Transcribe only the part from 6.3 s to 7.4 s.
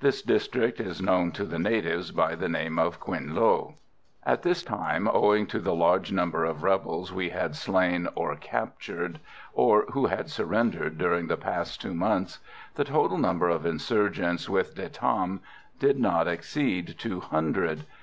of rebels we